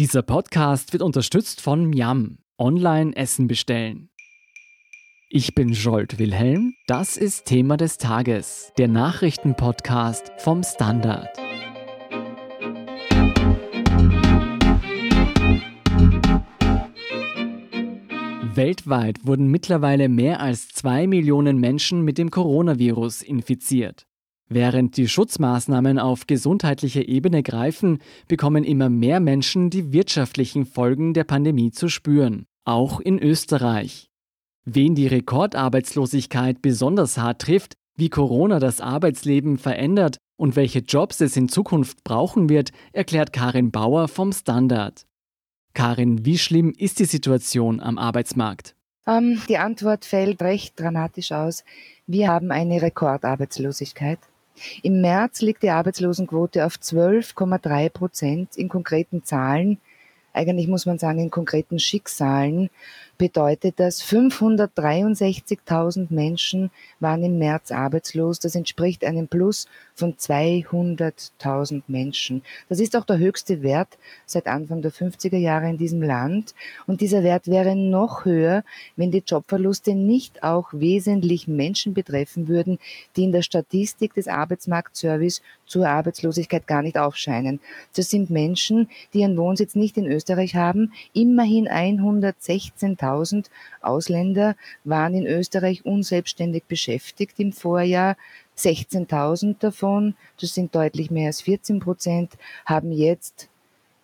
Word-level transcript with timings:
Dieser 0.00 0.22
Podcast 0.22 0.92
wird 0.92 1.04
unterstützt 1.04 1.60
von 1.60 1.86
Miam. 1.86 2.38
Online 2.58 3.14
Essen 3.14 3.46
bestellen. 3.46 4.10
Ich 5.30 5.54
bin 5.54 5.68
Jolt 5.68 6.18
Wilhelm. 6.18 6.74
Das 6.88 7.16
ist 7.16 7.44
Thema 7.44 7.76
des 7.76 7.96
Tages, 7.98 8.72
der 8.76 8.88
Nachrichtenpodcast 8.88 10.32
vom 10.38 10.64
Standard. 10.64 11.28
Weltweit 18.56 19.24
wurden 19.24 19.46
mittlerweile 19.46 20.08
mehr 20.08 20.40
als 20.40 20.70
zwei 20.70 21.06
Millionen 21.06 21.58
Menschen 21.58 22.02
mit 22.02 22.18
dem 22.18 22.32
Coronavirus 22.32 23.22
infiziert. 23.22 24.08
Während 24.48 24.96
die 24.96 25.08
Schutzmaßnahmen 25.08 25.98
auf 25.98 26.26
gesundheitlicher 26.26 27.08
Ebene 27.08 27.42
greifen, 27.42 27.98
bekommen 28.28 28.64
immer 28.64 28.90
mehr 28.90 29.20
Menschen 29.20 29.70
die 29.70 29.92
wirtschaftlichen 29.92 30.66
Folgen 30.66 31.14
der 31.14 31.24
Pandemie 31.24 31.70
zu 31.70 31.88
spüren, 31.88 32.46
auch 32.64 33.00
in 33.00 33.18
Österreich. 33.18 34.10
Wen 34.66 34.94
die 34.94 35.06
Rekordarbeitslosigkeit 35.06 36.62
besonders 36.62 37.18
hart 37.18 37.42
trifft, 37.42 37.74
wie 37.96 38.10
Corona 38.10 38.58
das 38.58 38.80
Arbeitsleben 38.80 39.58
verändert 39.58 40.18
und 40.36 40.56
welche 40.56 40.80
Jobs 40.80 41.20
es 41.20 41.36
in 41.36 41.48
Zukunft 41.48 42.02
brauchen 42.04 42.48
wird, 42.48 42.70
erklärt 42.92 43.32
Karin 43.32 43.70
Bauer 43.70 44.08
vom 44.08 44.32
Standard. 44.32 45.06
Karin, 45.74 46.24
wie 46.24 46.38
schlimm 46.38 46.72
ist 46.76 46.98
die 46.98 47.04
Situation 47.04 47.80
am 47.80 47.98
Arbeitsmarkt? 47.98 48.74
Ähm, 49.06 49.40
die 49.48 49.58
Antwort 49.58 50.04
fällt 50.04 50.40
recht 50.42 50.78
dramatisch 50.78 51.32
aus. 51.32 51.64
Wir 52.06 52.28
haben 52.28 52.50
eine 52.50 52.80
Rekordarbeitslosigkeit. 52.80 54.18
Im 54.82 55.00
März 55.00 55.40
liegt 55.40 55.62
die 55.62 55.70
Arbeitslosenquote 55.70 56.64
auf 56.64 56.74
12,3 56.74 57.88
Prozent 57.90 58.56
in 58.56 58.68
konkreten 58.68 59.24
Zahlen. 59.24 59.78
Eigentlich 60.34 60.66
muss 60.66 60.84
man 60.84 60.98
sagen, 60.98 61.20
in 61.20 61.30
konkreten 61.30 61.78
Schicksalen 61.78 62.68
bedeutet 63.18 63.78
das, 63.78 64.02
563.000 64.02 66.08
Menschen 66.10 66.72
waren 66.98 67.22
im 67.22 67.38
März 67.38 67.70
arbeitslos. 67.70 68.40
Das 68.40 68.56
entspricht 68.56 69.04
einem 69.04 69.28
Plus 69.28 69.68
von 69.94 70.14
200.000 70.14 71.82
Menschen. 71.86 72.42
Das 72.68 72.80
ist 72.80 72.96
auch 72.96 73.04
der 73.04 73.18
höchste 73.18 73.62
Wert 73.62 73.96
seit 74.26 74.48
Anfang 74.48 74.82
der 74.82 74.92
50er 74.92 75.36
Jahre 75.36 75.70
in 75.70 75.78
diesem 75.78 76.02
Land. 76.02 76.56
Und 76.88 77.00
dieser 77.00 77.22
Wert 77.22 77.46
wäre 77.46 77.76
noch 77.76 78.24
höher, 78.24 78.64
wenn 78.96 79.12
die 79.12 79.22
Jobverluste 79.24 79.94
nicht 79.94 80.42
auch 80.42 80.70
wesentlich 80.72 81.46
Menschen 81.46 81.94
betreffen 81.94 82.48
würden, 82.48 82.80
die 83.16 83.22
in 83.22 83.30
der 83.30 83.42
Statistik 83.42 84.14
des 84.14 84.26
Arbeitsmarktservice 84.26 85.42
zur 85.64 85.88
Arbeitslosigkeit 85.88 86.66
gar 86.66 86.82
nicht 86.82 86.98
aufscheinen. 86.98 87.60
Das 87.94 88.10
sind 88.10 88.30
Menschen, 88.30 88.88
die 89.12 89.20
ihren 89.20 89.36
Wohnsitz 89.36 89.76
nicht 89.76 89.96
in 89.96 90.06
Österreich 90.06 90.23
haben, 90.28 90.92
immerhin 91.12 91.68
116.000 91.68 93.24
1000 93.24 93.50
Ausländer 93.80 94.56
waren 94.84 95.14
in 95.14 95.26
Österreich 95.26 95.84
unselbstständig 95.84 96.64
beschäftigt 96.64 97.38
im 97.38 97.52
Vorjahr. 97.52 98.16
16.000 98.56 99.56
davon, 99.58 100.14
das 100.40 100.54
sind 100.54 100.74
deutlich 100.74 101.10
mehr 101.10 101.26
als 101.26 101.40
14 101.42 101.80
Prozent, 101.80 102.34
haben 102.64 102.92
jetzt 102.92 103.48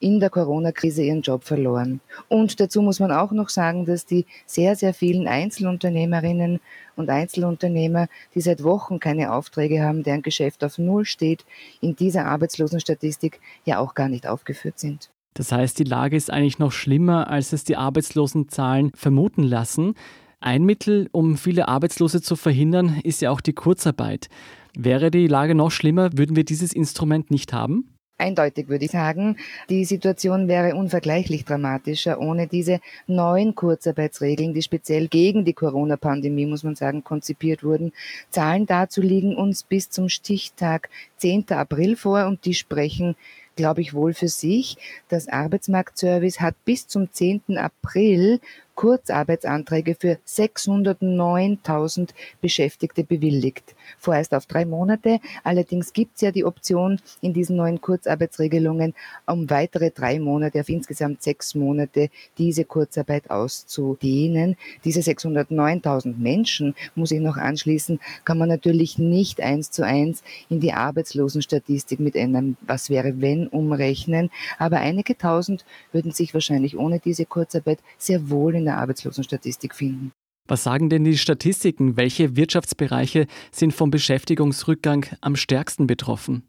in 0.01 0.19
der 0.19 0.31
Corona-Krise 0.31 1.03
ihren 1.03 1.21
Job 1.21 1.45
verloren. 1.45 2.01
Und 2.29 2.59
dazu 2.59 2.81
muss 2.81 3.01
man 3.01 3.13
auch 3.13 3.33
noch 3.33 3.51
sagen, 3.51 3.85
dass 3.85 4.07
die 4.07 4.25
sehr, 4.47 4.75
sehr 4.75 4.95
vielen 4.95 5.29
Einzelunternehmerinnen 5.29 6.59
und 6.97 7.11
Einzelunternehmer, 7.11 8.09
die 8.35 8.41
seit 8.41 8.65
Wochen 8.65 8.99
keine 8.99 9.33
Aufträge 9.33 9.83
haben, 9.83 10.03
deren 10.03 10.23
Geschäft 10.23 10.65
auf 10.65 10.79
Null 10.79 11.05
steht, 11.05 11.45
in 11.83 11.97
dieser 11.97 12.25
Arbeitslosenstatistik 12.25 13.41
ja 13.67 13.79
auch 13.79 13.95
gar 13.95 14.09
nicht 14.09 14.27
aufgeführt 14.27 14.79
sind. 14.79 15.11
Das 15.35 15.53
heißt, 15.53 15.79
die 15.79 15.85
Lage 15.85 16.17
ist 16.17 16.31
eigentlich 16.31 16.59
noch 16.59 16.73
schlimmer, 16.73 17.29
als 17.29 17.53
es 17.53 17.65
die 17.65 17.77
Arbeitslosenzahlen 17.77 18.91
vermuten 18.95 19.43
lassen. 19.43 19.95
Ein 20.41 20.65
Mittel, 20.65 21.09
um 21.13 21.37
viele 21.37 21.69
Arbeitslose 21.69 22.23
zu 22.23 22.35
verhindern, 22.35 23.01
ist 23.05 23.21
ja 23.21 23.31
auch 23.31 23.41
die 23.41 23.53
Kurzarbeit. 23.53 24.29
Wäre 24.77 25.11
die 25.11 25.27
Lage 25.27 25.55
noch 25.55 25.71
schlimmer, 25.71 26.11
würden 26.17 26.37
wir 26.37 26.45
dieses 26.45 26.73
Instrument 26.73 27.31
nicht 27.31 27.53
haben? 27.53 27.95
Eindeutig 28.21 28.69
würde 28.69 28.85
ich 28.85 28.91
sagen, 28.91 29.37
die 29.71 29.87
Situation 29.87 30.47
wäre 30.47 30.75
unvergleichlich 30.75 31.47
dramatischer 31.47 32.21
ohne 32.21 32.47
diese 32.47 32.81
neuen 33.07 33.55
Kurzarbeitsregeln, 33.55 34.53
die 34.53 34.63
speziell 34.63 35.09
gegen 35.09 35.47
die 35.47 35.55
Corona-Pandemie, 35.55 36.45
muss 36.45 36.63
man 36.63 36.77
sagen, 36.77 37.03
konzipiert 37.03 37.65
wurden. 37.65 37.93
Zahlen 38.29 38.67
dazu 38.67 39.01
liegen 39.01 39.37
uns 39.37 39.63
bis 39.63 39.89
zum 39.89 40.11
Stichtag 40.11 40.91
10. 41.17 41.51
April 41.53 41.97
vor 41.97 42.27
und 42.27 42.45
die 42.45 42.55
sprechen 42.55 43.17
glaube 43.57 43.81
ich, 43.81 43.95
wohl 43.95 44.15
für 44.15 44.29
sich. 44.29 44.77
Das 45.09 45.29
Arbeitsmarktservice 45.29 46.41
hat 46.41 46.55
bis 46.65 46.87
zum 46.87 47.13
10. 47.13 47.57
April 47.57 48.41
Kurzarbeitsanträge 48.81 49.95
für 49.95 50.17
609.000 50.27 52.15
Beschäftigte 52.41 53.05
bewilligt. 53.05 53.75
Vorerst 53.99 54.33
auf 54.33 54.47
drei 54.47 54.65
Monate. 54.65 55.21
Allerdings 55.45 55.93
gibt 55.93 56.15
es 56.15 56.23
ja 56.23 56.31
die 56.31 56.47
Option 56.47 56.99
in 57.21 57.35
diesen 57.35 57.57
neuen 57.57 57.83
Kurzarbeitsregelungen, 57.83 58.95
um 59.27 59.51
weitere 59.51 59.91
drei 59.91 60.19
Monate, 60.19 60.61
auf 60.61 60.71
insgesamt 60.71 61.23
sechs 61.23 61.55
Monate, 61.55 62.09
diese 62.39 62.65
Kurzarbeit 62.65 63.31
auszudehnen. 63.31 64.57
Diese 64.83 65.01
609.000 65.01 66.17
Menschen, 66.17 66.75
muss 66.95 67.11
ich 67.11 67.21
noch 67.21 67.37
anschließen, 67.37 68.01
kann 68.25 68.39
man 68.39 68.49
natürlich 68.49 68.99
nicht 68.99 69.43
eins 69.43 69.71
zu 69.71 69.85
eins 69.85 70.23
in 70.49 70.61
die 70.61 70.73
Arbeitslosenstatistik 70.73 72.01
mit 72.01 72.17
einem 72.17 72.57
Was 72.63 72.89
wäre 72.89 73.21
wenn 73.21 73.47
umrechnen. 73.47 74.31
Aber 74.57 74.79
einige 74.79 75.19
tausend 75.19 75.67
würden 75.93 76.13
sich 76.13 76.33
wahrscheinlich 76.33 76.79
ohne 76.79 76.99
diese 76.99 77.27
Kurzarbeit 77.27 77.81
sehr 77.99 78.31
wohl 78.31 78.55
in 78.55 78.70
der 78.71 78.79
Arbeitslosenstatistik 78.79 79.75
finden. 79.75 80.13
Was 80.49 80.65
sagen 80.65 80.89
denn 80.91 81.05
die 81.05 81.19
Statistiken? 81.19 81.97
Welche 81.97 82.37
Wirtschaftsbereiche 82.37 83.27
sind 83.53 83.73
vom 83.73 83.91
Beschäftigungsrückgang 83.91 85.07
am 85.21 85.37
stärksten 85.37 85.87
betroffen? 85.87 86.43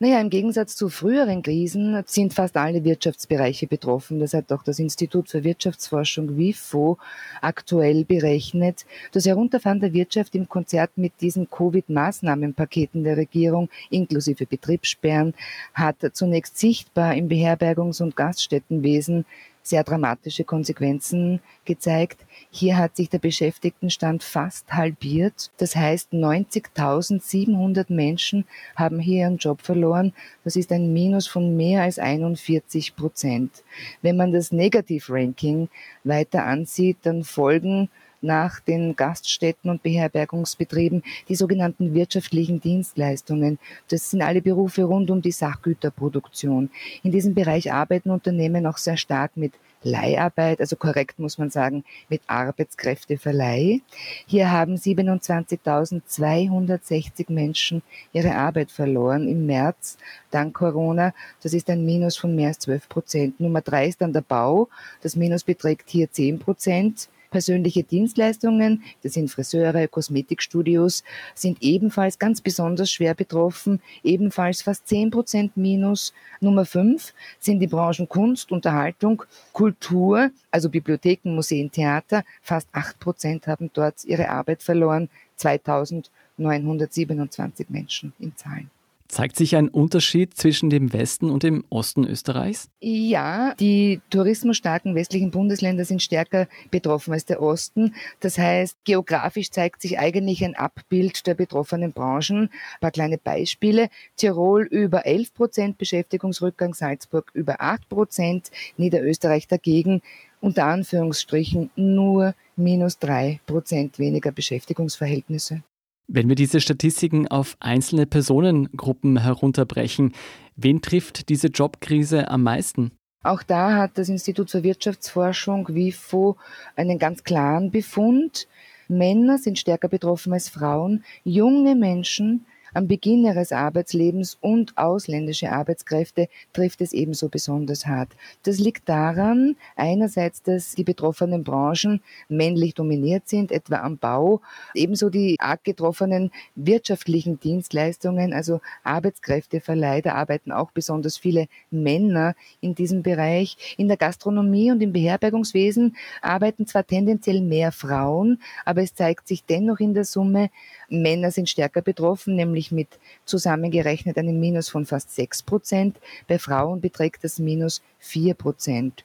Naja, 0.00 0.20
im 0.20 0.30
Gegensatz 0.30 0.76
zu 0.76 0.90
früheren 0.90 1.42
Krisen 1.42 2.04
sind 2.06 2.32
fast 2.32 2.56
alle 2.56 2.84
Wirtschaftsbereiche 2.84 3.66
betroffen. 3.66 4.20
Das 4.20 4.32
hat 4.32 4.52
auch 4.52 4.62
das 4.62 4.78
Institut 4.78 5.28
für 5.28 5.42
Wirtschaftsforschung 5.42 6.36
WIFO 6.36 6.98
aktuell 7.40 8.04
berechnet. 8.04 8.86
Das 9.10 9.26
Herunterfahren 9.26 9.80
der 9.80 9.92
Wirtschaft 9.92 10.36
im 10.36 10.48
Konzert 10.48 10.92
mit 10.94 11.14
diesen 11.20 11.50
Covid-Maßnahmenpaketen 11.50 13.02
der 13.02 13.16
Regierung 13.16 13.70
inklusive 13.90 14.46
Betriebssperren 14.46 15.34
hat 15.74 15.96
zunächst 16.12 16.58
sichtbar 16.58 17.16
im 17.16 17.28
Beherbergungs- 17.28 18.00
und 18.00 18.14
Gaststättenwesen 18.14 19.24
sehr 19.62 19.84
dramatische 19.84 20.44
Konsequenzen 20.44 21.40
gezeigt. 21.64 22.24
Hier 22.50 22.76
hat 22.76 22.96
sich 22.96 23.10
der 23.10 23.18
Beschäftigtenstand 23.18 24.22
fast 24.22 24.72
halbiert. 24.72 25.50
Das 25.58 25.76
heißt, 25.76 26.12
90.700 26.12 27.92
Menschen 27.92 28.44
haben 28.76 28.98
hier 28.98 29.24
ihren 29.24 29.36
Job 29.36 29.62
verloren. 29.62 30.12
Das 30.44 30.56
ist 30.56 30.72
ein 30.72 30.92
Minus 30.92 31.26
von 31.26 31.56
mehr 31.56 31.82
als 31.82 31.98
41 31.98 32.96
Prozent. 32.96 33.62
Wenn 34.02 34.16
man 34.16 34.32
das 34.32 34.52
Negativ-Ranking 34.52 35.68
weiter 36.04 36.44
ansieht, 36.44 36.98
dann 37.02 37.24
folgen 37.24 37.90
nach 38.20 38.60
den 38.60 38.96
Gaststätten 38.96 39.70
und 39.70 39.82
Beherbergungsbetrieben 39.82 41.02
die 41.28 41.34
sogenannten 41.34 41.94
wirtschaftlichen 41.94 42.60
Dienstleistungen. 42.60 43.58
Das 43.88 44.10
sind 44.10 44.22
alle 44.22 44.42
Berufe 44.42 44.84
rund 44.84 45.10
um 45.10 45.22
die 45.22 45.32
Sachgüterproduktion. 45.32 46.70
In 47.02 47.12
diesem 47.12 47.34
Bereich 47.34 47.72
arbeiten 47.72 48.10
Unternehmen 48.10 48.66
auch 48.66 48.78
sehr 48.78 48.96
stark 48.96 49.36
mit 49.36 49.52
Leiharbeit, 49.82 50.60
also 50.60 50.76
korrekt 50.76 51.18
muss 51.18 51.38
man 51.38 51.48
sagen, 51.50 51.82
mit 52.08 52.22
Arbeitskräfteverleih. 52.26 53.80
Hier 54.26 54.50
haben 54.50 54.74
27.260 54.74 57.32
Menschen 57.32 57.82
ihre 58.12 58.34
Arbeit 58.34 58.72
verloren 58.72 59.28
im 59.28 59.46
März 59.46 59.96
dank 60.30 60.54
Corona. 60.54 61.14
Das 61.42 61.54
ist 61.54 61.70
ein 61.70 61.86
Minus 61.86 62.16
von 62.16 62.34
mehr 62.34 62.48
als 62.48 62.58
12 62.60 62.88
Prozent. 62.88 63.38
Nummer 63.40 63.60
drei 63.60 63.86
ist 63.86 64.00
dann 64.00 64.12
der 64.12 64.22
Bau. 64.22 64.68
Das 65.02 65.14
Minus 65.14 65.44
beträgt 65.44 65.90
hier 65.90 66.10
10 66.10 66.40
Prozent. 66.40 67.08
Persönliche 67.30 67.82
Dienstleistungen, 67.82 68.82
das 69.02 69.14
sind 69.14 69.30
Friseure, 69.30 69.88
Kosmetikstudios, 69.88 71.02
sind 71.34 71.58
ebenfalls 71.60 72.18
ganz 72.18 72.40
besonders 72.40 72.90
schwer 72.90 73.14
betroffen, 73.14 73.82
ebenfalls 74.02 74.62
fast 74.62 74.88
10 74.88 75.10
Prozent 75.10 75.54
minus. 75.56 76.14
Nummer 76.40 76.64
fünf 76.64 77.12
sind 77.38 77.60
die 77.60 77.66
Branchen 77.66 78.08
Kunst, 78.08 78.50
Unterhaltung, 78.52 79.24
Kultur, 79.52 80.30
also 80.50 80.70
Bibliotheken, 80.70 81.34
Museen, 81.34 81.70
Theater. 81.70 82.24
Fast 82.42 82.68
acht 82.72 82.98
Prozent 82.98 83.46
haben 83.46 83.70
dort 83.72 84.04
ihre 84.04 84.28
Arbeit 84.30 84.62
verloren. 84.62 85.08
2927 85.36 87.70
Menschen 87.70 88.12
in 88.18 88.36
Zahlen. 88.36 88.70
Zeigt 89.08 89.36
sich 89.36 89.56
ein 89.56 89.70
Unterschied 89.70 90.36
zwischen 90.36 90.68
dem 90.68 90.92
Westen 90.92 91.30
und 91.30 91.42
dem 91.42 91.64
Osten 91.70 92.04
Österreichs? 92.04 92.68
Ja, 92.80 93.54
die 93.54 94.02
tourismusstarken 94.10 94.94
westlichen 94.94 95.30
Bundesländer 95.30 95.86
sind 95.86 96.02
stärker 96.02 96.46
betroffen 96.70 97.14
als 97.14 97.24
der 97.24 97.40
Osten. 97.40 97.94
Das 98.20 98.36
heißt, 98.36 98.76
geografisch 98.84 99.50
zeigt 99.50 99.80
sich 99.80 99.98
eigentlich 99.98 100.44
ein 100.44 100.54
Abbild 100.54 101.26
der 101.26 101.34
betroffenen 101.34 101.92
Branchen. 101.92 102.50
Ein 102.50 102.80
paar 102.82 102.90
kleine 102.90 103.16
Beispiele. 103.16 103.88
Tirol 104.16 104.64
über 104.64 105.06
11 105.06 105.32
Prozent 105.32 105.78
Beschäftigungsrückgang, 105.78 106.74
Salzburg 106.74 107.30
über 107.32 107.62
8 107.62 107.88
Prozent, 107.88 108.50
Niederösterreich 108.76 109.48
dagegen 109.48 110.02
unter 110.40 110.66
Anführungsstrichen 110.66 111.70
nur 111.76 112.34
minus 112.56 112.98
drei 112.98 113.40
Prozent 113.46 113.98
weniger 113.98 114.32
Beschäftigungsverhältnisse. 114.32 115.62
Wenn 116.10 116.30
wir 116.30 116.36
diese 116.36 116.62
Statistiken 116.62 117.28
auf 117.28 117.58
einzelne 117.60 118.06
Personengruppen 118.06 119.18
herunterbrechen, 119.18 120.14
wen 120.56 120.80
trifft 120.80 121.28
diese 121.28 121.48
Jobkrise 121.48 122.30
am 122.30 122.44
meisten? 122.44 122.92
Auch 123.22 123.42
da 123.42 123.76
hat 123.76 123.98
das 123.98 124.08
Institut 124.08 124.50
für 124.50 124.62
Wirtschaftsforschung 124.62 125.68
WIFO 125.68 126.38
einen 126.76 126.98
ganz 126.98 127.24
klaren 127.24 127.70
Befund. 127.70 128.48
Männer 128.88 129.36
sind 129.36 129.58
stärker 129.58 129.88
betroffen 129.88 130.32
als 130.32 130.48
Frauen. 130.48 131.04
Junge 131.24 131.74
Menschen 131.74 132.46
am 132.74 132.88
Beginn 132.88 133.24
ihres 133.24 133.52
Arbeitslebens 133.52 134.38
und 134.40 134.76
ausländische 134.76 135.50
Arbeitskräfte 135.50 136.28
trifft 136.52 136.80
es 136.80 136.92
ebenso 136.92 137.28
besonders 137.28 137.86
hart. 137.86 138.10
Das 138.42 138.58
liegt 138.58 138.88
daran, 138.88 139.56
einerseits, 139.76 140.42
dass 140.42 140.74
die 140.74 140.84
betroffenen 140.84 141.44
Branchen 141.44 142.00
männlich 142.28 142.74
dominiert 142.74 143.28
sind, 143.28 143.52
etwa 143.52 143.76
am 143.76 143.98
Bau, 143.98 144.40
ebenso 144.74 145.10
die 145.10 145.36
arg 145.38 145.64
getroffenen 145.64 146.30
wirtschaftlichen 146.54 147.40
Dienstleistungen, 147.40 148.32
also 148.32 148.60
Arbeitskräfteverleih, 148.84 150.02
da 150.02 150.14
arbeiten 150.14 150.52
auch 150.52 150.70
besonders 150.70 151.18
viele 151.18 151.46
Männer 151.70 152.34
in 152.60 152.74
diesem 152.74 153.02
Bereich. 153.02 153.74
In 153.76 153.88
der 153.88 153.96
Gastronomie 153.96 154.70
und 154.70 154.82
im 154.82 154.92
Beherbergungswesen 154.92 155.96
arbeiten 156.22 156.66
zwar 156.66 156.86
tendenziell 156.86 157.40
mehr 157.40 157.72
Frauen, 157.72 158.40
aber 158.64 158.82
es 158.82 158.94
zeigt 158.94 159.28
sich 159.28 159.44
dennoch 159.44 159.80
in 159.80 159.94
der 159.94 160.04
Summe, 160.04 160.50
Männer 160.88 161.30
sind 161.30 161.48
stärker 161.48 161.82
betroffen, 161.82 162.34
nämlich 162.34 162.57
mit 162.70 162.88
zusammengerechnet 163.24 164.18
einem 164.18 164.38
Minus 164.38 164.68
von 164.68 164.86
fast 164.86 165.14
6 165.14 165.42
Prozent. 165.42 165.96
Bei 166.26 166.38
Frauen 166.38 166.80
beträgt 166.80 167.24
das 167.24 167.38
Minus 167.38 167.82
4 168.00 168.34
Prozent. 168.34 169.04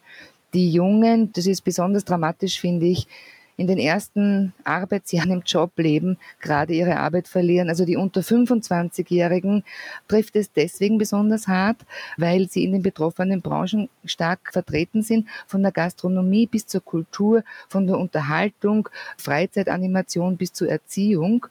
Die 0.52 0.70
Jungen, 0.70 1.32
das 1.32 1.46
ist 1.46 1.62
besonders 1.62 2.04
dramatisch, 2.04 2.60
finde 2.60 2.86
ich, 2.86 3.08
in 3.56 3.66
den 3.66 3.78
ersten 3.78 4.52
Arbeitsjahren 4.64 5.30
im 5.30 5.42
Jobleben 5.46 6.18
gerade 6.40 6.74
ihre 6.74 6.96
Arbeit 6.96 7.28
verlieren. 7.28 7.68
Also 7.68 7.84
die 7.84 7.96
unter 7.96 8.20
25-Jährigen 8.20 9.64
trifft 10.08 10.36
es 10.36 10.52
deswegen 10.52 10.98
besonders 10.98 11.46
hart, 11.46 11.78
weil 12.16 12.48
sie 12.48 12.64
in 12.64 12.72
den 12.72 12.82
betroffenen 12.82 13.42
Branchen 13.42 13.88
stark 14.04 14.52
vertreten 14.52 15.02
sind, 15.02 15.28
von 15.46 15.62
der 15.62 15.72
Gastronomie 15.72 16.46
bis 16.46 16.66
zur 16.66 16.84
Kultur, 16.84 17.44
von 17.68 17.86
der 17.86 17.98
Unterhaltung, 17.98 18.88
Freizeitanimation 19.18 20.36
bis 20.36 20.52
zur 20.52 20.68
Erziehung. 20.68 21.46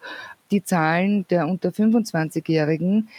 Die 0.53 0.63
Zahlen 0.63 1.25
der 1.29 1.47
unter 1.47 1.69
25-Jährigen 1.69 3.09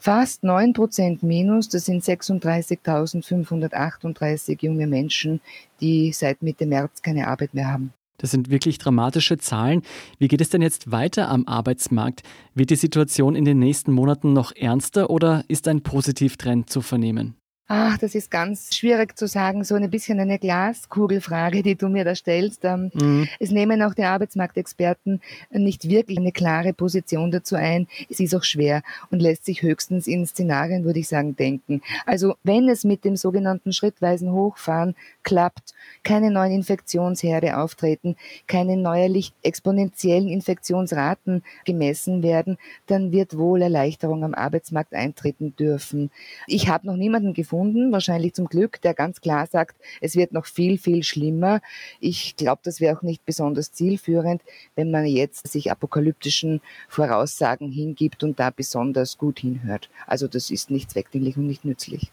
Fast 0.00 0.42
9 0.42 0.72
Prozent 0.72 1.22
minus, 1.22 1.68
das 1.68 1.84
sind 1.84 2.02
36.538 2.02 4.58
junge 4.60 4.88
Menschen, 4.88 5.40
die 5.80 6.10
seit 6.12 6.42
Mitte 6.42 6.66
März 6.66 7.02
keine 7.02 7.28
Arbeit 7.28 7.54
mehr 7.54 7.70
haben. 7.70 7.92
Das 8.16 8.32
sind 8.32 8.50
wirklich 8.50 8.78
dramatische 8.78 9.38
Zahlen. 9.38 9.82
Wie 10.18 10.26
geht 10.26 10.40
es 10.40 10.50
denn 10.50 10.62
jetzt 10.62 10.90
weiter 10.90 11.28
am 11.28 11.46
Arbeitsmarkt? 11.46 12.24
Wird 12.54 12.70
die 12.70 12.76
Situation 12.76 13.36
in 13.36 13.44
den 13.44 13.60
nächsten 13.60 13.92
Monaten 13.92 14.32
noch 14.32 14.50
ernster 14.56 15.10
oder 15.10 15.44
ist 15.46 15.68
ein 15.68 15.82
Positivtrend 15.82 16.68
zu 16.70 16.80
vernehmen? 16.80 17.36
Ach, 17.72 17.96
das 17.98 18.16
ist 18.16 18.32
ganz 18.32 18.74
schwierig 18.74 19.16
zu 19.16 19.28
sagen, 19.28 19.62
so 19.62 19.76
ein 19.76 19.88
bisschen 19.88 20.18
eine 20.18 20.40
Glaskugelfrage, 20.40 21.62
die 21.62 21.76
du 21.76 21.88
mir 21.88 22.04
da 22.04 22.16
stellst. 22.16 22.64
Ähm, 22.64 22.90
mhm. 22.94 23.28
Es 23.38 23.52
nehmen 23.52 23.80
auch 23.82 23.94
die 23.94 24.02
Arbeitsmarktexperten 24.02 25.20
nicht 25.52 25.88
wirklich 25.88 26.18
eine 26.18 26.32
klare 26.32 26.72
Position 26.72 27.30
dazu 27.30 27.54
ein. 27.54 27.86
Es 28.10 28.18
ist 28.18 28.34
auch 28.34 28.42
schwer 28.42 28.82
und 29.12 29.22
lässt 29.22 29.44
sich 29.44 29.62
höchstens 29.62 30.08
in 30.08 30.26
Szenarien, 30.26 30.84
würde 30.84 30.98
ich 30.98 31.06
sagen, 31.06 31.36
denken. 31.36 31.80
Also 32.06 32.34
wenn 32.42 32.68
es 32.68 32.82
mit 32.82 33.04
dem 33.04 33.14
sogenannten 33.14 33.72
schrittweisen 33.72 34.32
Hochfahren 34.32 34.96
klappt, 35.22 35.74
keine 36.02 36.30
neuen 36.30 36.52
Infektionsherde 36.52 37.58
auftreten, 37.58 38.16
keine 38.46 38.76
neuerlich 38.76 39.32
exponentiellen 39.42 40.28
Infektionsraten 40.28 41.42
gemessen 41.64 42.22
werden, 42.22 42.58
dann 42.86 43.12
wird 43.12 43.36
wohl 43.36 43.62
Erleichterung 43.62 44.24
am 44.24 44.34
Arbeitsmarkt 44.34 44.94
eintreten 44.94 45.54
dürfen. 45.56 46.10
Ich 46.46 46.68
habe 46.68 46.86
noch 46.86 46.96
niemanden 46.96 47.34
gefunden, 47.34 47.92
wahrscheinlich 47.92 48.34
zum 48.34 48.46
Glück, 48.46 48.80
der 48.82 48.94
ganz 48.94 49.20
klar 49.20 49.46
sagt, 49.46 49.76
es 50.00 50.16
wird 50.16 50.32
noch 50.32 50.46
viel, 50.46 50.78
viel 50.78 51.02
schlimmer. 51.02 51.60
Ich 52.00 52.36
glaube, 52.36 52.60
das 52.64 52.80
wäre 52.80 52.96
auch 52.96 53.02
nicht 53.02 53.24
besonders 53.24 53.72
zielführend, 53.72 54.42
wenn 54.74 54.90
man 54.90 55.06
jetzt 55.06 55.48
sich 55.48 55.70
apokalyptischen 55.70 56.60
Voraussagen 56.88 57.70
hingibt 57.70 58.24
und 58.24 58.38
da 58.40 58.50
besonders 58.50 59.18
gut 59.18 59.40
hinhört. 59.40 59.90
Also 60.06 60.28
das 60.28 60.50
ist 60.50 60.70
nicht 60.70 60.90
zweckdienlich 60.90 61.36
und 61.36 61.46
nicht 61.46 61.64
nützlich. 61.64 62.10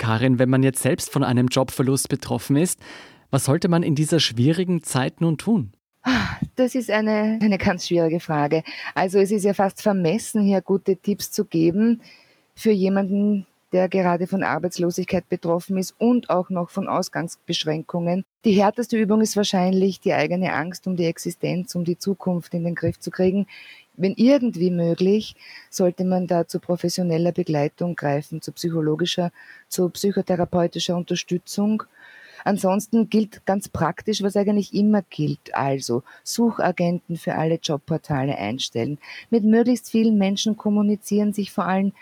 Karin, 0.00 0.38
wenn 0.38 0.48
man 0.48 0.62
jetzt 0.62 0.82
selbst 0.82 1.12
von 1.12 1.22
einem 1.22 1.46
Jobverlust 1.46 2.08
betroffen 2.08 2.56
ist, 2.56 2.80
was 3.30 3.44
sollte 3.44 3.68
man 3.68 3.84
in 3.84 3.94
dieser 3.94 4.18
schwierigen 4.18 4.82
Zeit 4.82 5.20
nun 5.20 5.38
tun? 5.38 5.72
Das 6.56 6.74
ist 6.74 6.90
eine, 6.90 7.38
eine 7.40 7.58
ganz 7.58 7.86
schwierige 7.86 8.18
Frage. 8.18 8.62
Also 8.94 9.18
es 9.18 9.30
ist 9.30 9.44
ja 9.44 9.54
fast 9.54 9.82
vermessen, 9.82 10.42
hier 10.42 10.62
gute 10.62 10.96
Tipps 10.96 11.30
zu 11.30 11.44
geben 11.44 12.00
für 12.54 12.70
jemanden, 12.70 13.46
der 13.72 13.88
gerade 13.88 14.26
von 14.26 14.42
Arbeitslosigkeit 14.42 15.28
betroffen 15.28 15.78
ist 15.78 15.94
und 15.98 16.28
auch 16.30 16.50
noch 16.50 16.70
von 16.70 16.88
Ausgangsbeschränkungen. 16.88 18.24
Die 18.44 18.52
härteste 18.52 18.96
Übung 18.96 19.20
ist 19.20 19.36
wahrscheinlich 19.36 20.00
die 20.00 20.12
eigene 20.12 20.52
Angst 20.52 20.86
um 20.86 20.96
die 20.96 21.04
Existenz, 21.04 21.74
um 21.74 21.84
die 21.84 21.98
Zukunft 21.98 22.54
in 22.54 22.64
den 22.64 22.74
Griff 22.74 22.98
zu 22.98 23.10
kriegen. 23.10 23.46
Wenn 24.00 24.14
irgendwie 24.16 24.70
möglich, 24.70 25.36
sollte 25.68 26.04
man 26.04 26.26
da 26.26 26.48
zu 26.48 26.58
professioneller 26.58 27.32
Begleitung 27.32 27.96
greifen, 27.96 28.40
zu 28.40 28.50
psychologischer, 28.52 29.30
zu 29.68 29.90
psychotherapeutischer 29.90 30.96
Unterstützung. 30.96 31.82
Ansonsten 32.42 33.10
gilt 33.10 33.44
ganz 33.44 33.68
praktisch, 33.68 34.22
was 34.22 34.36
eigentlich 34.36 34.72
immer 34.72 35.02
gilt. 35.02 35.54
Also 35.54 36.02
Suchagenten 36.24 37.18
für 37.18 37.34
alle 37.34 37.56
Jobportale 37.62 38.38
einstellen, 38.38 38.96
mit 39.28 39.44
möglichst 39.44 39.90
vielen 39.90 40.16
Menschen 40.16 40.56
kommunizieren, 40.56 41.34
sich 41.34 41.52
vor 41.52 41.66
allem 41.66 41.92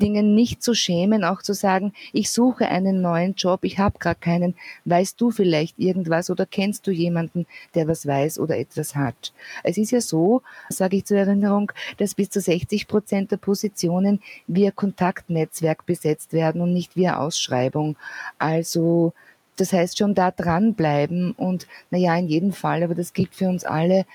Dingen 0.00 0.34
nicht 0.34 0.62
zu 0.62 0.74
schämen, 0.74 1.22
auch 1.22 1.42
zu 1.42 1.54
sagen, 1.54 1.92
ich 2.12 2.32
suche 2.32 2.66
einen 2.66 3.00
neuen 3.00 3.34
Job, 3.34 3.60
ich 3.62 3.78
habe 3.78 4.00
gerade 4.00 4.18
keinen, 4.18 4.56
weißt 4.86 5.20
du 5.20 5.30
vielleicht 5.30 5.78
irgendwas 5.78 6.30
oder 6.30 6.46
kennst 6.46 6.88
du 6.88 6.90
jemanden, 6.90 7.46
der 7.76 7.86
was 7.86 8.04
weiß 8.06 8.40
oder 8.40 8.58
etwas 8.58 8.96
hat. 8.96 9.32
Es 9.62 9.78
ist 9.78 9.92
ja 9.92 10.00
so, 10.00 10.42
sage 10.68 10.96
ich 10.96 11.04
zur 11.04 11.18
Erinnerung, 11.18 11.70
dass 11.98 12.14
bis 12.14 12.30
zu 12.30 12.40
60 12.40 12.88
Prozent 12.88 13.30
der 13.30 13.36
Positionen 13.36 14.20
via 14.48 14.72
Kontaktnetzwerk 14.72 15.86
besetzt 15.86 16.32
werden 16.32 16.60
und 16.60 16.72
nicht 16.72 16.96
via 16.96 17.18
Ausschreibung. 17.18 17.96
Also 18.38 19.12
das 19.56 19.72
heißt 19.72 19.98
schon 19.98 20.14
da 20.14 20.30
dranbleiben 20.30 21.32
und 21.32 21.66
naja, 21.90 22.16
in 22.16 22.28
jedem 22.28 22.52
Fall, 22.52 22.82
aber 22.82 22.94
das 22.94 23.12
gilt 23.12 23.34
für 23.34 23.48
uns 23.48 23.64
alle, 23.64 24.06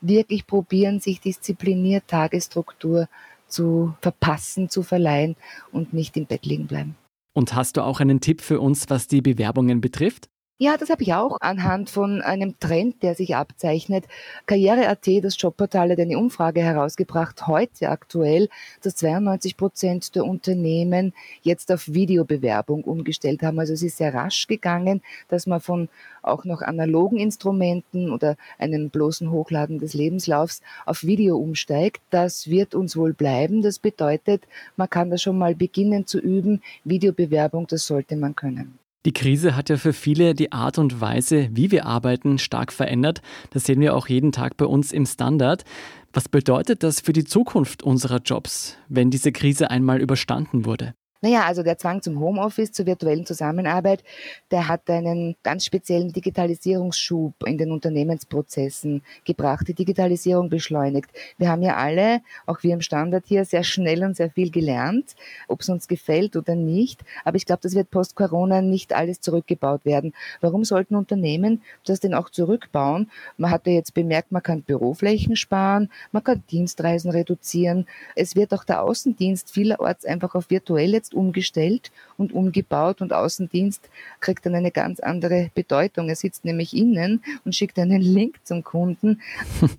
wirklich 0.00 0.46
probieren, 0.46 1.00
sich 1.00 1.20
diszipliniert 1.20 2.04
Tagesstruktur 2.08 3.08
zu 3.48 3.94
verpassen, 4.00 4.68
zu 4.68 4.82
verleihen 4.82 5.36
und 5.72 5.92
nicht 5.92 6.16
im 6.16 6.26
Bett 6.26 6.46
liegen 6.46 6.66
bleiben. 6.66 6.96
Und 7.34 7.54
hast 7.54 7.76
du 7.76 7.82
auch 7.82 8.00
einen 8.00 8.20
Tipp 8.20 8.40
für 8.40 8.60
uns, 8.60 8.88
was 8.88 9.06
die 9.06 9.22
Bewerbungen 9.22 9.80
betrifft? 9.80 10.28
Ja, 10.60 10.76
das 10.76 10.90
habe 10.90 11.04
ich 11.04 11.14
auch 11.14 11.36
anhand 11.40 11.88
von 11.88 12.20
einem 12.20 12.58
Trend, 12.58 13.04
der 13.04 13.14
sich 13.14 13.36
abzeichnet. 13.36 14.06
Karriere.at, 14.46 15.06
das 15.22 15.40
Jobportal, 15.40 15.92
hat 15.92 16.00
eine 16.00 16.18
Umfrage 16.18 16.60
herausgebracht, 16.62 17.46
heute 17.46 17.90
aktuell, 17.90 18.48
dass 18.82 18.96
92 18.96 19.56
Prozent 19.56 20.16
der 20.16 20.24
Unternehmen 20.24 21.12
jetzt 21.42 21.70
auf 21.70 21.86
Videobewerbung 21.86 22.82
umgestellt 22.82 23.42
haben. 23.42 23.60
Also 23.60 23.72
es 23.72 23.84
ist 23.84 23.98
sehr 23.98 24.12
rasch 24.12 24.48
gegangen, 24.48 25.00
dass 25.28 25.46
man 25.46 25.60
von 25.60 25.88
auch 26.22 26.44
noch 26.44 26.62
analogen 26.62 27.18
Instrumenten 27.18 28.10
oder 28.10 28.36
einem 28.58 28.90
bloßen 28.90 29.30
Hochladen 29.30 29.78
des 29.78 29.94
Lebenslaufs 29.94 30.60
auf 30.86 31.04
Video 31.04 31.36
umsteigt. 31.38 32.02
Das 32.10 32.50
wird 32.50 32.74
uns 32.74 32.96
wohl 32.96 33.12
bleiben. 33.12 33.62
Das 33.62 33.78
bedeutet, 33.78 34.42
man 34.76 34.90
kann 34.90 35.08
da 35.08 35.18
schon 35.18 35.38
mal 35.38 35.54
beginnen 35.54 36.08
zu 36.08 36.18
üben. 36.18 36.62
Videobewerbung, 36.82 37.68
das 37.68 37.86
sollte 37.86 38.16
man 38.16 38.34
können. 38.34 38.77
Die 39.06 39.12
Krise 39.12 39.54
hat 39.54 39.68
ja 39.68 39.76
für 39.76 39.92
viele 39.92 40.34
die 40.34 40.52
Art 40.52 40.76
und 40.76 41.00
Weise, 41.00 41.48
wie 41.52 41.70
wir 41.70 41.86
arbeiten, 41.86 42.38
stark 42.38 42.72
verändert. 42.72 43.22
Das 43.50 43.64
sehen 43.64 43.80
wir 43.80 43.94
auch 43.94 44.08
jeden 44.08 44.32
Tag 44.32 44.56
bei 44.56 44.66
uns 44.66 44.92
im 44.92 45.06
Standard. 45.06 45.64
Was 46.12 46.28
bedeutet 46.28 46.82
das 46.82 47.00
für 47.00 47.12
die 47.12 47.24
Zukunft 47.24 47.82
unserer 47.82 48.18
Jobs, 48.18 48.76
wenn 48.88 49.10
diese 49.10 49.30
Krise 49.30 49.70
einmal 49.70 50.00
überstanden 50.00 50.64
wurde? 50.64 50.94
Naja, 51.20 51.46
also 51.46 51.64
der 51.64 51.78
Zwang 51.78 52.00
zum 52.00 52.20
Homeoffice, 52.20 52.70
zur 52.70 52.86
virtuellen 52.86 53.26
Zusammenarbeit, 53.26 54.04
der 54.52 54.68
hat 54.68 54.88
einen 54.88 55.34
ganz 55.42 55.64
speziellen 55.64 56.12
Digitalisierungsschub 56.12 57.34
in 57.44 57.58
den 57.58 57.72
Unternehmensprozessen 57.72 59.02
gebracht, 59.24 59.66
die 59.66 59.74
Digitalisierung 59.74 60.48
beschleunigt. 60.48 61.10
Wir 61.36 61.48
haben 61.48 61.62
ja 61.62 61.76
alle, 61.76 62.20
auch 62.46 62.62
wir 62.62 62.72
im 62.72 62.82
Standard 62.82 63.24
hier, 63.26 63.44
sehr 63.44 63.64
schnell 63.64 64.04
und 64.04 64.16
sehr 64.16 64.30
viel 64.30 64.52
gelernt, 64.52 65.16
ob 65.48 65.62
es 65.62 65.68
uns 65.68 65.88
gefällt 65.88 66.36
oder 66.36 66.54
nicht. 66.54 67.00
Aber 67.24 67.36
ich 67.36 67.46
glaube, 67.46 67.62
das 67.62 67.74
wird 67.74 67.90
post-Corona 67.90 68.62
nicht 68.62 68.92
alles 68.92 69.20
zurückgebaut 69.20 69.84
werden. 69.84 70.14
Warum 70.40 70.64
sollten 70.64 70.94
Unternehmen 70.94 71.62
das 71.84 71.98
denn 71.98 72.14
auch 72.14 72.30
zurückbauen? 72.30 73.10
Man 73.38 73.50
hat 73.50 73.66
ja 73.66 73.72
jetzt 73.72 73.92
bemerkt, 73.92 74.30
man 74.30 74.44
kann 74.44 74.62
Büroflächen 74.62 75.34
sparen, 75.34 75.90
man 76.12 76.22
kann 76.22 76.44
Dienstreisen 76.48 77.10
reduzieren. 77.10 77.86
Es 78.14 78.36
wird 78.36 78.54
auch 78.54 78.62
der 78.62 78.82
Außendienst 78.84 79.50
vielerorts 79.50 80.04
einfach 80.04 80.36
auf 80.36 80.48
virtuelle 80.48 81.02
jetzt 81.08 81.14
umgestellt 81.14 81.90
und 82.16 82.32
umgebaut 82.32 83.00
und 83.00 83.12
Außendienst 83.12 83.88
kriegt 84.20 84.44
dann 84.44 84.54
eine 84.54 84.70
ganz 84.70 85.00
andere 85.00 85.50
Bedeutung. 85.54 86.08
Er 86.08 86.16
sitzt 86.16 86.44
nämlich 86.44 86.76
innen 86.76 87.22
und 87.44 87.54
schickt 87.54 87.78
einen 87.78 88.00
Link 88.18 88.36
zum 88.44 88.64
Kunden. 88.64 89.20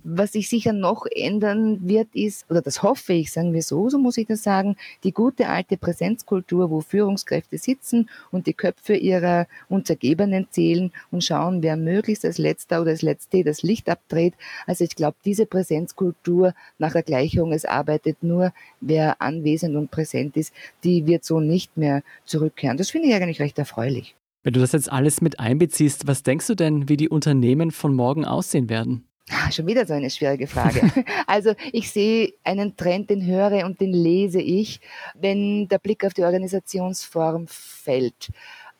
Was 0.02 0.32
sich 0.32 0.48
sicher 0.48 0.72
noch 0.72 1.06
ändern 1.10 1.88
wird, 1.88 2.08
ist, 2.14 2.50
oder 2.50 2.62
das 2.62 2.82
hoffe 2.82 3.12
ich, 3.12 3.32
sagen 3.32 3.52
wir 3.52 3.62
so, 3.62 3.88
so 3.88 3.98
muss 3.98 4.16
ich 4.16 4.26
das 4.26 4.42
sagen, 4.42 4.76
die 5.04 5.12
gute 5.12 5.48
alte 5.48 5.76
Präsenzkultur, 5.76 6.70
wo 6.70 6.80
Führungskräfte 6.80 7.58
sitzen 7.58 8.08
und 8.30 8.46
die 8.46 8.54
Köpfe 8.54 8.94
ihrer 8.94 9.46
Untergebenen 9.68 10.48
zählen 10.50 10.92
und 11.10 11.24
schauen, 11.24 11.62
wer 11.62 11.76
möglichst 11.76 12.24
als 12.24 12.38
letzter 12.38 12.80
oder 12.80 12.90
als 12.90 13.02
letzte 13.02 13.44
das 13.44 13.62
Licht 13.62 13.88
abdreht. 13.88 14.34
Also 14.66 14.84
ich 14.84 14.96
glaube, 14.96 15.16
diese 15.24 15.46
Präsenzkultur 15.46 16.54
nach 16.78 16.94
Ergleichung, 16.94 17.52
es 17.52 17.64
arbeitet 17.64 18.22
nur, 18.22 18.52
wer 18.80 19.20
anwesend 19.20 19.76
und 19.76 19.90
präsent 19.90 20.36
ist, 20.36 20.52
die 20.84 21.06
wird 21.06 21.19
so 21.24 21.40
nicht 21.40 21.76
mehr 21.76 22.02
zurückkehren. 22.24 22.76
Das 22.76 22.90
finde 22.90 23.08
ich 23.08 23.14
eigentlich 23.14 23.40
recht 23.40 23.58
erfreulich. 23.58 24.14
Wenn 24.42 24.54
du 24.54 24.60
das 24.60 24.72
jetzt 24.72 24.90
alles 24.90 25.20
mit 25.20 25.38
einbeziehst, 25.38 26.06
was 26.06 26.22
denkst 26.22 26.46
du 26.46 26.54
denn, 26.54 26.88
wie 26.88 26.96
die 26.96 27.10
Unternehmen 27.10 27.70
von 27.70 27.94
morgen 27.94 28.24
aussehen 28.24 28.70
werden? 28.70 29.04
Ah, 29.30 29.50
schon 29.52 29.66
wieder 29.66 29.86
so 29.86 29.92
eine 29.92 30.10
schwierige 30.10 30.46
Frage. 30.46 30.80
also 31.26 31.54
ich 31.72 31.90
sehe 31.90 32.32
einen 32.42 32.76
Trend, 32.76 33.10
den 33.10 33.24
höre 33.24 33.64
und 33.64 33.80
den 33.80 33.92
lese 33.92 34.40
ich, 34.40 34.80
wenn 35.14 35.68
der 35.68 35.78
Blick 35.78 36.04
auf 36.04 36.14
die 36.14 36.24
Organisationsform 36.24 37.46
fällt. 37.46 38.30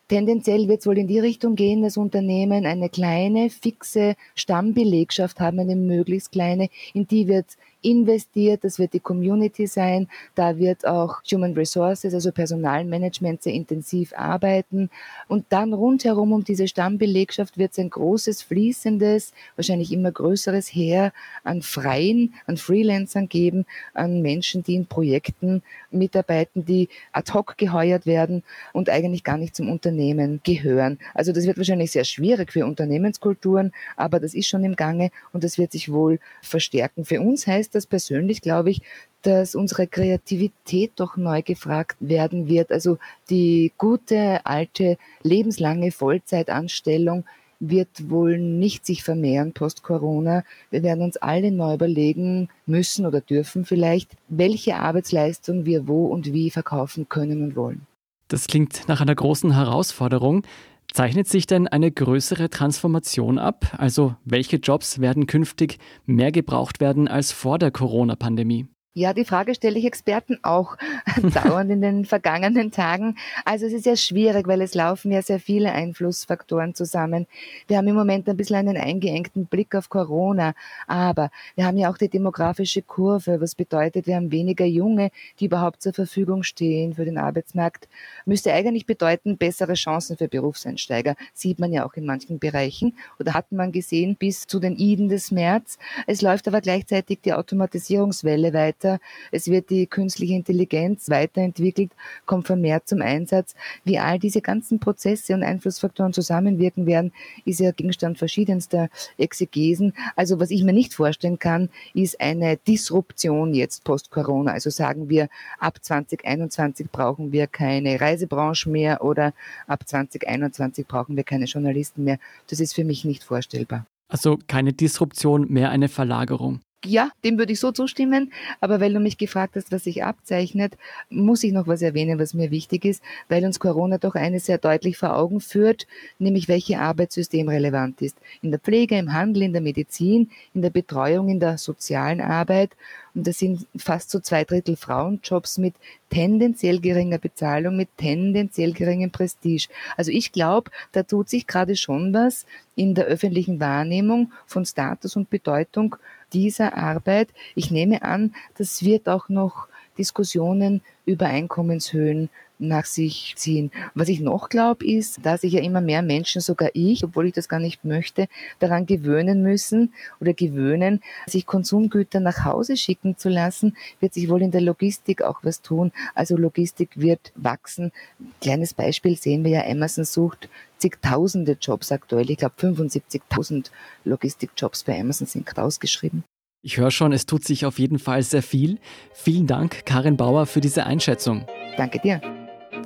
Tendenziell 0.09 0.67
wird 0.67 0.81
es 0.81 0.87
wohl 0.89 0.99
in 0.99 1.07
die 1.07 1.21
Richtung 1.21 1.55
gehen, 1.55 1.83
dass 1.83 1.97
Unternehmen 1.97 2.67
eine 2.67 2.89
kleine, 2.89 3.49
fixe 3.49 4.17
Stammbelegschaft 4.35 5.39
haben, 5.39 5.61
eine 5.61 5.77
möglichst 5.77 6.33
kleine, 6.33 6.69
in 6.95 7.07
die 7.07 7.29
wird 7.29 7.47
investiert, 7.83 8.65
das 8.65 8.79
wird 8.79 8.93
die 8.93 9.01
Community 9.01 9.67
sein, 9.67 10.09
da 10.35 10.59
wird 10.59 10.87
auch 10.87 11.23
Human 11.31 11.55
Resources, 11.55 12.15
also 12.15 12.33
Personalmanagement 12.33 13.43
sehr 13.43 13.55
intensiv 13.55 14.13
arbeiten 14.17 14.91
und 15.29 15.47
dann 15.49 15.73
rundherum 15.73 16.33
um 16.33 16.45
diese 16.45 16.69
Stammbelegschaft 16.69 17.59
wird 17.59 17.73
es 17.73 17.79
ein 17.79 17.91
großes, 17.91 18.43
fließendes, 18.43 19.33
wahrscheinlich 19.57 19.93
immer 19.93 20.13
größeres 20.13 20.69
Heer 20.69 21.13
an 21.45 21.63
Freien, 21.63 22.35
an 22.47 22.57
Freelancern 22.57 23.29
geben, 23.29 23.67
an 23.95 24.23
Menschen, 24.23 24.63
die 24.63 24.75
in 24.75 24.87
Projekten 24.87 25.63
mitarbeiten, 25.91 26.65
die 26.65 26.89
ad 27.13 27.33
hoc 27.33 27.57
geheuert 27.57 28.07
werden 28.07 28.43
und 28.73 28.91
eigentlich 28.91 29.25
gar 29.25 29.37
nicht 29.37 29.55
zum 29.55 29.71
Unternehmen 29.71 30.41
gehören. 30.45 30.99
Also 31.15 31.33
das 31.33 31.47
wird 31.47 31.57
wahrscheinlich 31.57 31.93
sehr 31.93 32.05
schwierig 32.05 32.53
für 32.53 32.67
Unternehmenskulturen, 32.67 33.73
aber 33.97 34.21
das 34.21 34.35
ist 34.35 34.49
schon 34.49 34.65
im 34.65 34.77
Gange 34.77 35.11
und 35.33 35.45
das 35.45 35.59
wird 35.59 35.73
sich 35.73 35.91
wohl 35.91 36.19
verstärken. 36.43 37.05
Für 37.05 37.21
uns 37.21 37.47
heißt 37.47 37.70
das 37.75 37.87
persönlich, 37.87 38.41
glaube 38.41 38.71
ich, 38.71 38.83
dass 39.23 39.55
unsere 39.55 39.87
Kreativität 39.87 40.93
doch 40.97 41.17
neu 41.17 41.43
gefragt 41.43 41.97
werden 42.01 42.49
wird. 42.49 42.73
Also 42.73 42.99
die 43.29 43.73
gute, 43.77 44.45
alte, 44.47 44.97
lebenslange 45.23 45.93
Vollzeitanstellung 45.93 47.25
wird 47.61 48.09
wohl 48.09 48.39
nicht 48.39 48.87
sich 48.87 49.05
vermehren 49.05 49.53
post-Corona. 49.53 50.45
Wir 50.71 50.83
werden 50.83 51.03
uns 51.03 51.19
alle 51.19 51.53
neu 51.53 51.75
überlegen 51.75 52.49
müssen 52.65 53.05
oder 53.05 53.21
dürfen 53.21 53.67
vielleicht, 53.67 54.13
welche 54.29 54.77
Arbeitsleistung 54.77 55.67
wir 55.67 55.87
wo 55.87 56.07
und 56.07 56.33
wie 56.33 56.51
verkaufen 56.51 57.09
können 57.09 57.43
und 57.43 57.57
wollen. 57.57 57.87
Das 58.29 58.47
klingt 58.47 58.89
nach 58.89 59.01
einer 59.01 59.15
großen 59.15 59.55
Herausforderung. 59.55 60.45
Zeichnet 60.93 61.29
sich 61.29 61.47
denn 61.47 61.69
eine 61.69 61.91
größere 61.91 62.51
Transformation 62.51 63.39
ab? 63.39 63.75
Also 63.79 64.17
welche 64.25 64.57
Jobs 64.57 65.01
werden 65.01 65.27
künftig 65.27 65.79
mehr 66.05 66.33
gebraucht 66.33 66.81
werden 66.81 67.07
als 67.07 67.33
vor 67.33 67.59
der 67.59 67.71
Corona-Pandemie? 67.71 68.67
Ja, 68.93 69.13
die 69.15 69.25
Frage 69.25 69.55
stelle 69.55 69.79
ich 69.79 69.85
Experten 69.85 70.41
auch 70.43 70.77
dauernd 71.35 71.71
in 71.71 71.81
den 71.81 72.05
vergangenen 72.05 72.73
Tagen. 72.73 73.17
Also 73.45 73.67
es 73.67 73.73
ist 73.73 73.87
ja 73.87 73.95
schwierig, 73.95 74.49
weil 74.49 74.61
es 74.63 74.75
laufen 74.75 75.13
ja 75.13 75.23
sehr 75.23 75.39
viele 75.39 75.71
Einflussfaktoren 75.71 76.75
zusammen. 76.75 77.29
Wir 77.69 77.77
haben 77.77 77.87
im 77.87 77.95
Moment 77.95 78.29
ein 78.29 78.37
bisschen 78.37 78.57
einen 78.57 78.77
eingeengten 78.77 79.47
Blick 79.47 79.77
auf 79.77 79.91
Corona, 79.91 80.55
aber 80.89 81.31
wir 81.55 81.67
haben 81.67 81.77
ja 81.77 81.89
auch 81.89 81.99
die 81.99 82.09
demografische 82.09 82.83
Kurve, 82.83 83.41
was 83.41 83.55
bedeutet, 83.55 84.09
wir 84.09 84.17
haben 84.17 84.33
weniger 84.33 84.65
Junge, 84.65 85.13
die 85.39 85.45
überhaupt 85.45 85.83
zur 85.83 85.93
Verfügung 85.93 86.43
stehen 86.43 86.95
für 86.95 87.05
den 87.05 87.17
Arbeitsmarkt. 87.17 87.89
Müsste 88.25 88.53
eigentlich 88.53 88.87
bedeuten, 88.87 89.39
bessere 89.39 89.75
Chancen 89.75 90.17
für 90.17 90.27
Berufseinsteiger. 90.27 91.15
Sieht 91.33 91.61
man 91.61 91.73
ja 91.73 91.87
auch 91.87 91.95
in 91.95 92.07
manchen 92.07 92.41
Bereichen 92.41 92.97
oder 93.21 93.35
hat 93.35 93.53
man 93.53 93.71
gesehen 93.71 94.17
bis 94.17 94.49
zu 94.49 94.59
den 94.59 94.77
Iden 94.77 95.09
des 95.09 95.31
März. 95.31 95.79
Es 96.09 96.23
läuft 96.23 96.49
aber 96.49 96.61
gleichzeitig 96.61 97.21
die 97.21 97.35
Automatisierungswelle 97.35 98.53
weiter 98.53 98.80
weiter. 98.81 98.99
Es 99.31 99.49
wird 99.49 99.71
die 99.71 99.87
künstliche 99.87 100.35
Intelligenz 100.35 101.09
weiterentwickelt, 101.09 101.93
kommt 102.27 102.47
vermehrt 102.47 102.89
zum 102.89 103.03
Einsatz. 103.03 103.55
Wie 103.85 103.99
all 103.99 104.19
diese 104.19 104.41
ganzen 104.41 104.81
Prozesse 104.81 105.35
und 105.35 105.43
Einflussfaktoren 105.43 106.13
zusammenwirken 106.13 106.87
werden, 106.87 107.13
ist 107.45 107.61
ja 107.61 107.73
Gegenstand 107.73 108.19
verschiedenster 108.19 108.89
Exegesen. 109.19 109.93
Also 110.17 110.41
was 110.41 110.51
ich 110.51 110.65
mir 110.65 110.73
nicht 110.73 110.95
vorstellen 110.95 111.39
kann, 111.39 111.69
ist 111.95 112.21
eine 112.21 112.57
Disruption 112.57 113.55
jetzt 113.55 113.85
post-Corona. 113.85 114.53
Also 114.53 114.71
sagen 114.71 115.09
wir, 115.09 115.29
ab 115.59 115.79
2021 115.83 116.91
brauchen 116.91 117.33
wir 117.33 117.47
keine 117.47 118.01
Reisebranche 118.01 118.71
mehr 118.71 119.05
oder 119.05 119.33
ab 119.67 119.87
2021 119.87 120.87
brauchen 120.87 121.17
wir 121.17 121.25
keine 121.25 121.45
Journalisten 121.45 122.05
mehr. 122.05 122.19
Das 122.49 122.61
ist 122.61 122.75
für 122.75 122.85
mich 122.85 123.05
nicht 123.05 123.25
vorstellbar. 123.25 123.87
Also 124.09 124.39
keine 124.49 124.73
Disruption, 124.73 125.53
mehr 125.53 125.71
eine 125.71 125.89
Verlagerung 125.89 126.61
ja, 126.85 127.11
dem 127.25 127.39
würde 127.39 127.53
ich 127.53 127.61
so 127.61 127.73
zustimmen. 127.73 128.33
Aber 128.61 128.81
weil 128.81 128.93
du 128.93 129.01
mich 129.01 129.19
gefragt 129.19 129.57
hast, 129.57 129.71
was 129.73 129.85
sich 129.85 130.03
abzeichnet, 130.05 130.77
muss 131.11 131.45
ich 131.45 131.53
noch 131.53 131.67
was 131.67 131.83
erwähnen, 131.83 132.19
was 132.19 132.35
mir 132.35 132.51
wichtig 132.51 132.85
ist, 132.85 133.03
weil 133.29 133.45
uns 133.45 133.61
Corona 133.61 133.99
doch 133.99 134.15
eines 134.15 134.47
sehr 134.47 134.59
deutlich 134.59 134.97
vor 134.97 135.17
Augen 135.17 135.41
führt, 135.41 135.87
nämlich 136.19 136.49
welche 136.49 136.79
Arbeit 136.79 137.13
systemrelevant 137.13 138.01
ist. 138.03 138.17
In 138.43 138.51
der 138.51 138.61
Pflege, 138.61 138.97
im 138.97 139.13
Handel, 139.13 139.43
in 139.43 139.53
der 139.53 139.63
Medizin, 139.63 140.31
in 140.55 140.63
der 140.63 140.71
Betreuung, 140.71 141.29
in 141.29 141.41
der 141.41 141.59
sozialen 141.59 142.21
Arbeit. 142.21 142.71
Und 143.15 143.27
das 143.27 143.39
sind 143.39 143.67
fast 143.77 144.11
so 144.11 144.21
zwei 144.21 144.45
Drittel 144.45 144.77
Frauenjobs 144.77 145.59
mit 145.59 145.75
tendenziell 146.11 146.81
geringer 146.81 147.19
Bezahlung, 147.19 147.77
mit 147.77 147.89
tendenziell 147.97 148.73
geringem 148.73 149.11
Prestige. 149.11 149.69
Also 149.97 150.11
ich 150.13 150.33
glaube, 150.33 150.71
da 150.93 151.03
tut 151.03 151.29
sich 151.29 151.47
gerade 151.47 151.77
schon 151.77 152.15
was 152.15 152.47
in 152.77 152.95
der 152.95 153.07
öffentlichen 153.07 153.61
Wahrnehmung 153.61 154.33
von 154.47 154.65
Status 154.65 155.17
und 155.17 155.29
Bedeutung 155.29 155.97
dieser 156.33 156.77
Arbeit. 156.77 157.29
Ich 157.55 157.71
nehme 157.71 158.03
an, 158.03 158.35
das 158.57 158.85
wird 158.85 159.09
auch 159.09 159.29
noch 159.29 159.69
Diskussionen 159.99 160.83
über 161.05 161.27
Einkommenshöhen 161.27 162.31
nach 162.61 162.85
sich 162.85 163.35
ziehen. 163.37 163.71
Was 163.95 164.09
ich 164.09 164.21
noch 164.21 164.49
glaube, 164.49 164.87
ist, 164.87 165.25
dass 165.25 165.43
sich 165.43 165.55
ja 165.55 165.61
immer 165.61 165.81
mehr 165.81 166.03
Menschen, 166.03 166.41
sogar 166.41 166.71
ich, 166.75 167.05
obwohl 167.05 167.27
ich 167.27 167.33
das 167.33 167.49
gar 167.49 167.61
nicht 167.61 167.85
möchte, 167.85 168.29
daran 168.59 168.87
gewöhnen 168.87 169.43
müssen 169.43 169.93
oder 170.21 170.35
gewöhnen, 170.35 171.01
sich 171.27 171.47
Konsumgüter 171.47 172.21
nach 172.21 172.45
Hause 172.45 172.77
schicken 172.77 173.17
zu 173.17 173.29
lassen, 173.29 173.77
wird 174.01 174.15
sich 174.15 174.29
wohl 174.29 174.43
in 174.43 174.51
der 174.51 174.61
Logistik 174.61 175.23
auch 175.23 175.41
was 175.43 175.63
tun. 175.63 175.93
Also 176.15 176.37
Logistik 176.37 176.91
wird 176.95 177.33
wachsen. 177.35 177.93
Kleines 178.41 178.75
Beispiel 178.75 179.17
sehen 179.17 179.45
wir 179.45 179.51
ja, 179.51 179.67
Amazon 179.67 180.05
sucht 180.05 180.49
zigtausende 180.79 181.57
Jobs 181.61 181.93
aktuell. 181.93 182.31
Ich 182.31 182.39
glaube 182.39 182.55
75.000 182.59 183.71
Logistikjobs 184.05 184.85
bei 184.85 184.99
Amazon 184.99 185.27
sind 185.27 185.59
ausgeschrieben. 185.59 186.25
Ich 186.63 186.77
höre 186.77 186.91
schon, 186.91 187.13
es 187.13 187.25
tut 187.25 187.45
sich 187.45 187.65
auf 187.65 187.79
jeden 187.79 187.99
Fall 187.99 188.23
sehr 188.23 188.43
viel. 188.43 188.79
Vielen 189.15 189.47
Dank, 189.47 189.87
Karin 189.87 190.17
Bauer, 190.17 190.47
für 190.47 190.61
diese 190.61 190.85
Einschätzung. 190.85 191.47
Danke 191.77 192.01
dir. 192.01 192.21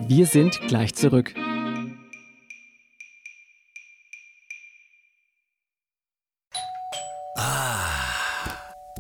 Wir 0.01 0.27
sind 0.27 0.61
gleich 0.69 0.95
zurück. 0.95 1.35
Ah, 7.37 7.89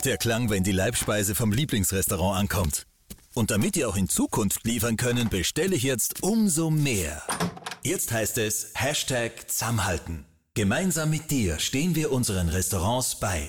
der 0.04 0.16
Klang, 0.18 0.50
wenn 0.50 0.62
die 0.62 0.72
Leibspeise 0.72 1.34
vom 1.34 1.52
Lieblingsrestaurant 1.52 2.38
ankommt. 2.38 2.86
Und 3.34 3.50
damit 3.50 3.76
ihr 3.76 3.88
auch 3.88 3.96
in 3.96 4.08
Zukunft 4.08 4.64
liefern 4.64 4.96
können, 4.96 5.28
bestelle 5.28 5.74
ich 5.74 5.82
jetzt 5.82 6.22
umso 6.22 6.70
mehr. 6.70 7.22
Jetzt 7.82 8.12
heißt 8.12 8.38
es 8.38 8.72
Hashtag 8.74 9.50
Zusammenhalten. 9.50 10.24
Gemeinsam 10.54 11.10
mit 11.10 11.30
dir 11.30 11.58
stehen 11.58 11.96
wir 11.96 12.12
unseren 12.12 12.48
Restaurants 12.48 13.18
bei. 13.18 13.48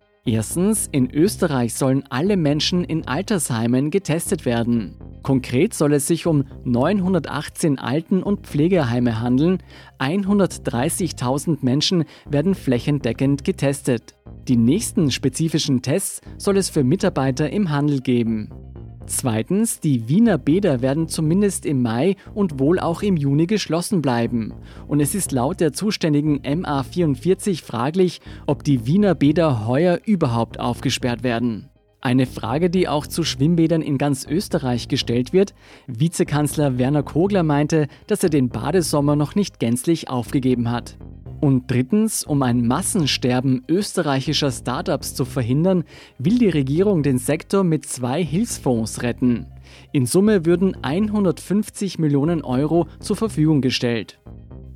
Erstens, 0.23 0.87
in 0.91 1.09
Österreich 1.09 1.73
sollen 1.73 2.03
alle 2.11 2.37
Menschen 2.37 2.83
in 2.83 3.07
Altersheimen 3.07 3.89
getestet 3.89 4.45
werden. 4.45 4.95
Konkret 5.23 5.73
soll 5.73 5.93
es 5.93 6.05
sich 6.05 6.27
um 6.27 6.45
918 6.63 7.79
Alten- 7.79 8.21
und 8.21 8.45
Pflegeheime 8.45 9.19
handeln. 9.19 9.63
130.000 9.97 11.59
Menschen 11.61 12.05
werden 12.29 12.53
flächendeckend 12.53 13.43
getestet. 13.43 14.15
Die 14.47 14.57
nächsten 14.57 15.09
spezifischen 15.09 15.81
Tests 15.81 16.21
soll 16.37 16.57
es 16.57 16.69
für 16.69 16.83
Mitarbeiter 16.83 17.49
im 17.49 17.71
Handel 17.71 17.99
geben. 17.99 18.70
Zweitens, 19.11 19.81
die 19.81 20.07
Wiener 20.07 20.37
Bäder 20.37 20.81
werden 20.81 21.09
zumindest 21.09 21.65
im 21.65 21.81
Mai 21.81 22.15
und 22.33 22.59
wohl 22.59 22.79
auch 22.79 23.01
im 23.01 23.17
Juni 23.17 23.45
geschlossen 23.45 24.01
bleiben. 24.01 24.53
Und 24.87 25.01
es 25.01 25.15
ist 25.15 25.33
laut 25.33 25.59
der 25.59 25.73
zuständigen 25.73 26.39
MA44 26.43 27.61
fraglich, 27.61 28.21
ob 28.47 28.63
die 28.63 28.87
Wiener 28.87 29.13
Bäder 29.13 29.67
heuer 29.67 29.99
überhaupt 30.05 30.61
aufgesperrt 30.61 31.23
werden. 31.23 31.70
Eine 32.03 32.25
Frage, 32.25 32.71
die 32.71 32.87
auch 32.87 33.05
zu 33.05 33.23
Schwimmbädern 33.23 33.83
in 33.83 33.99
ganz 33.99 34.25
Österreich 34.25 34.87
gestellt 34.87 35.33
wird. 35.33 35.53
Vizekanzler 35.85 36.79
Werner 36.79 37.03
Kogler 37.03 37.43
meinte, 37.43 37.87
dass 38.07 38.23
er 38.23 38.31
den 38.31 38.49
Badesommer 38.49 39.15
noch 39.15 39.35
nicht 39.35 39.59
gänzlich 39.59 40.09
aufgegeben 40.09 40.71
hat. 40.71 40.97
Und 41.41 41.69
drittens, 41.69 42.23
um 42.23 42.41
ein 42.41 42.65
Massensterben 42.65 43.63
österreichischer 43.67 44.51
Startups 44.51 45.13
zu 45.13 45.25
verhindern, 45.25 45.83
will 46.17 46.39
die 46.39 46.49
Regierung 46.49 47.03
den 47.03 47.19
Sektor 47.19 47.63
mit 47.63 47.85
zwei 47.85 48.23
Hilfsfonds 48.23 49.03
retten. 49.03 49.45
In 49.91 50.07
Summe 50.07 50.45
würden 50.45 50.75
150 50.81 51.99
Millionen 51.99 52.43
Euro 52.43 52.87
zur 52.99 53.15
Verfügung 53.15 53.61
gestellt. 53.61 54.19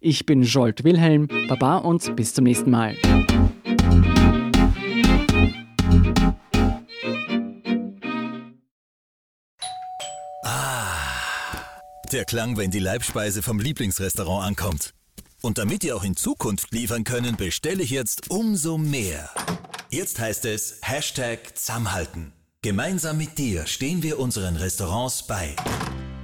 Ich 0.00 0.26
bin 0.26 0.42
Jolt 0.42 0.84
Wilhelm, 0.84 1.28
Baba 1.48 1.78
und 1.78 2.14
bis 2.14 2.32
zum 2.34 2.44
nächsten 2.44 2.70
Mal. 2.70 2.96
Der 12.12 12.24
Klang, 12.24 12.56
wenn 12.56 12.70
die 12.70 12.78
Leibspeise 12.78 13.42
vom 13.42 13.60
Lieblingsrestaurant 13.60 14.46
ankommt. 14.46 14.94
Und 15.42 15.58
damit 15.58 15.84
ihr 15.84 15.94
auch 15.94 16.04
in 16.04 16.16
Zukunft 16.16 16.72
liefern 16.72 17.04
können, 17.04 17.36
bestelle 17.36 17.82
ich 17.82 17.90
jetzt 17.90 18.30
umso 18.30 18.78
mehr. 18.78 19.28
Jetzt 19.90 20.18
heißt 20.18 20.46
es 20.46 20.80
Hashtag 20.82 21.56
Zusammenhalten. 21.58 22.32
Gemeinsam 22.62 23.18
mit 23.18 23.36
dir 23.36 23.66
stehen 23.66 24.02
wir 24.02 24.18
unseren 24.18 24.56
Restaurants 24.56 25.26
bei. 25.26 25.54